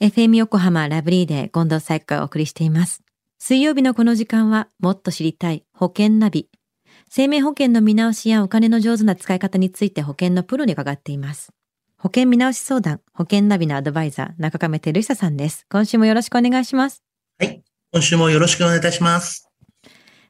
[0.00, 3.02] FM 横浜ラブリーで近藤彩子がお送りしています。
[3.40, 6.48] 水曜日のこの時間はもっと知りたい保険ナビ。
[7.10, 11.52] 生命保険の見直しやお金の上手な使い方について保険のプロに伺っています。
[11.96, 15.66] 保険見直し相談、保険ナビのアドバイザー、中亀照久さんです。
[15.68, 17.02] 今週もよろしくお願いします。
[17.40, 17.64] はい。
[17.92, 19.50] 今週もよろしくお願いいたします。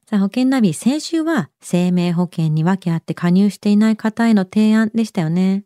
[0.08, 5.64] さあ、保険ナビ、先週は生命保険に分けあって加入していない方への提案でしたよね。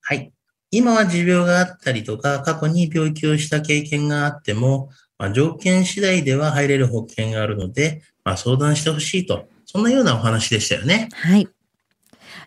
[0.00, 0.32] はい。
[0.74, 11.10] 今は持病があったりとか、過去に病気をした経験があっても、まあ、条件次第では入れる保険があるので、まあ、相談してほしいと、そんなようなお話でしたよね。
[11.12, 11.46] はい。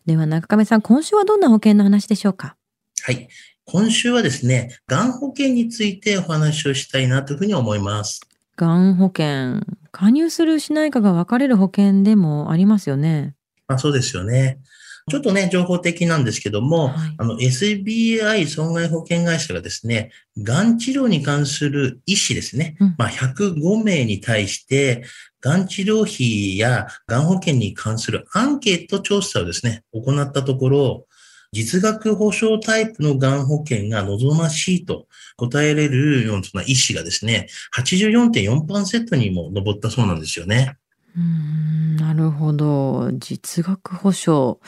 [0.08, 2.56] では中亀さん、今週はどんな保険の話でしょうか？
[3.04, 3.30] はい。
[3.66, 8.22] 今週はですね、がん保険についてお話をしたいなというふうに思います。
[8.56, 13.36] がん保険、加入するしないかが分かれる保険でもありますよね。
[13.68, 14.60] まあ、そうですよね。
[15.08, 17.16] ちょっとね、情報的なんですけども、はい。
[17.20, 20.10] あの、SBI 損害保険会社がですね、
[20.42, 22.96] がん治療に関する医師ですね、うん。
[22.98, 25.04] まあ、105名に対して、
[25.42, 31.06] がん治療費やがん保険に関するアンケート調査をですね、行ったところ、
[31.52, 35.06] 実額保証タイプのがん保険が望ましいと
[35.38, 37.48] 答えれるような医師がですね、
[37.78, 40.78] 84.4%にも上ったそうなんですよね。
[41.16, 43.10] うーんなるほど。
[43.14, 44.60] 実額保証。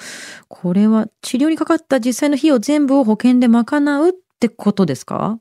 [0.48, 5.40] これは治療にかかった実際の費用全部を保険で賄うってことですか、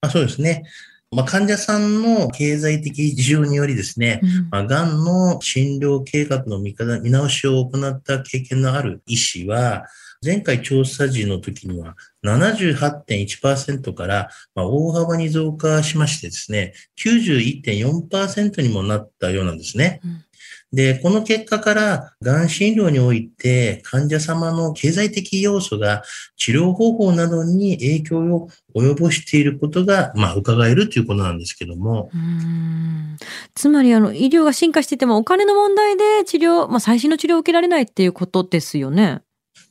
[0.00, 0.64] あそうですね。
[1.12, 9.86] まあ、患者さんの経済的事情によりですね、うんまあ、がんの診療計画の見方見直しを行った経験のある医師は、
[10.24, 20.00] 前回調査時の時には78.1%からまあ大幅に増加しましてですね、91.4%にもなったようなんですね。
[20.04, 20.25] うん
[20.72, 26.02] で、この結果から、がん診療において患者様の経済的要素が
[26.36, 33.16] 治療方法などに影響を及ぼしていることが、まあ、伺えるということなんですけども、うん
[33.54, 39.22] つまりあの医療が進化していてもお金の問題で治療、まあ、最新の治療を受けられないっていうことですよね。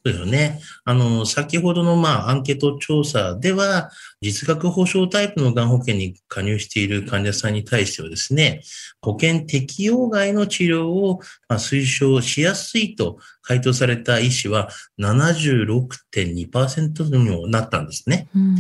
[0.05, 0.61] そうですよね。
[0.83, 3.89] あの、先ほどの、まあ、アンケート調査では、
[4.21, 8.61] 実学保障タイプのがん保険に加入している患者さんに対してはですね、
[9.01, 18.27] 保険適用外の治療をま推奨しやすいと回答された医師は76.2%にもなったんですね。
[18.35, 18.57] うん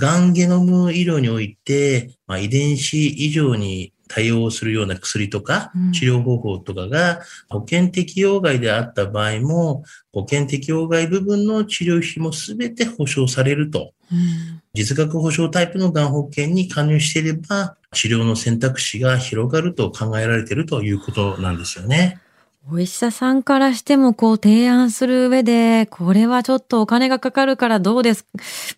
[0.00, 13.92] がんゲノム医療において、まあ、遺伝子異常に対応するような薬とかうん治療方法とかが保険適用外であった場合も、保険適用外部分の治療費も全て保証されると。
[14.12, 22.20] うん実額保証タイプのがん保険に加入していれば、治療の選択肢が広がると考えられているということなんですよね。
[22.68, 28.26] お医者さんからしてもこう提案する上で、これはちょっとお金がかかるからどうです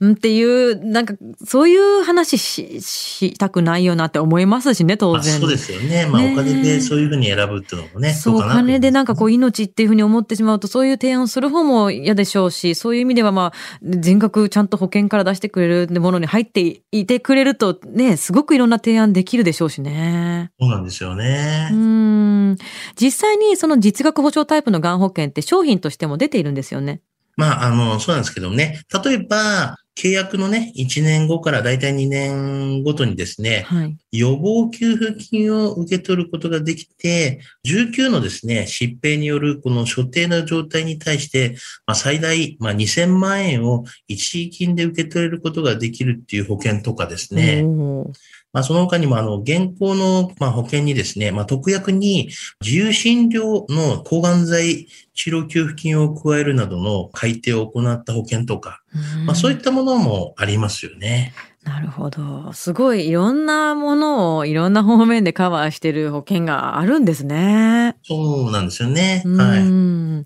[0.02, 5.32] んっていう、なんかそういう話ししたくないよなって思いますしね、当然。
[5.32, 6.06] まあそうですよね。
[6.06, 8.14] まあお金でそういうふうに選ぶっていうのもね。
[8.14, 20.52] そう、お金でなんかこう命っていうふうに思ってしまうと、そういう提案をする方も嫌でしょうし、そういう意味ではまあ、全額ちゃんと保険から出してくれるものに入っていてくれると、ね、すごくいろんな提案できるでしょうしね。
[20.60, 21.68] そうなんですよね。
[21.72, 22.21] うーん。
[23.00, 27.00] 実際にその実額保証タイプのがん保険って商品としても出ているんですよね。
[27.36, 28.82] まあ、あの、そうなんですけどもね。
[29.04, 33.96] 例えば、契約のね、1年後からだいたい2年ごとにですね、はい。
[34.10, 47.62] 予防給付金を受け取ることができて、19のですね、疾病によるこの所定の状態に対して、まあ、最大、まあ、2000万円を一時金で受け取れることができるっていう保険とかですね。
[48.52, 52.28] まあ、その他にも、あの、現行の、まあ、保険にですね、まあ、特約に
[52.62, 58.82] 自由診療の抗がん剤治療給付金を加えるなどの改定を行った保険とか、
[59.18, 61.32] うんまあ、そういったものもありますよね。
[61.64, 62.52] なるほど。
[62.52, 67.96] すごいいろんなものをいろんな方面でカバーしてる保険があるんですね。
[68.02, 69.22] そうなんですよね。
[69.24, 69.62] うはい。
[69.62, 70.24] ん。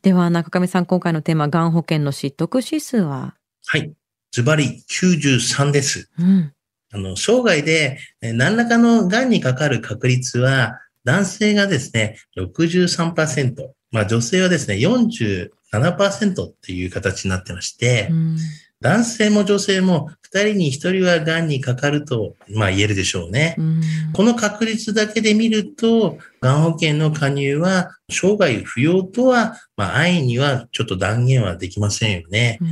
[0.00, 3.34] では中上さん、今回のテーマ、がん保険の知得指数は？
[3.66, 3.92] はい。
[4.32, 6.10] ズバリ93です。
[6.18, 6.52] うん。
[6.92, 18.36] あの、生涯でえー何らかの癌にかかる確率は、男性がですね、63%、まあ女性はですね、47%っていう形になってまして、うん。
[18.80, 23.56] 男性も女性も2人に1人は癌にかかると、まあ言えるでしょうね。
[23.58, 23.82] うん。
[24.12, 32.58] この確率だけで見ると、がん保険の加入は生涯不要とは、まあ安易にはちょっと断言はできませんよね。
[32.60, 32.68] うん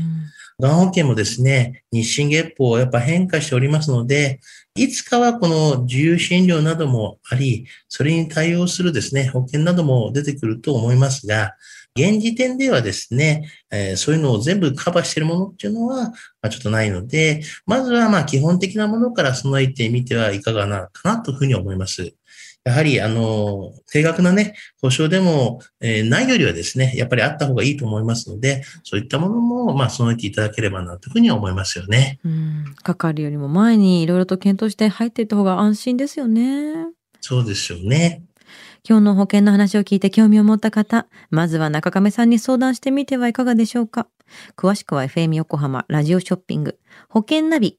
[0.58, 4.40] がん保険もですね、日進月歩やっぱ変化しておりますので、
[4.74, 11.52] いつかはこの自由診療などもあり、それに対応するですね、保険なども出てくると思いますが、
[11.94, 22.14] 現時点ではですね、えー、そういうのを全部カバーしているものっていうのは、まあ、ちょっとないので、まずはまあ基本的なものから備えてみてはいかがなかなというふうに思います。
[22.64, 32.18] やはり、あの、定額なね、保証でも、えー、ないよりはですね、やっぱりあった方がいいと思いますので、そういったものも、まあ、備えていただければなというふうに思いますよね。
[32.24, 32.74] うん。
[32.82, 36.74] かかるよりも前にいろいろと検討して入っていった方が安心ですよね。
[37.20, 38.22] そうですよね。
[38.88, 44.08] 今日の保険の話を聞いて興味を持った方、まずは中亀さんに相談してみてはいかがでしょうか。
[44.56, 47.78] 詳しくは FM 横浜ラジオショッピング、保険ナビ